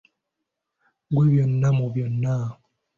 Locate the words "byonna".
1.33-1.69, 1.93-2.35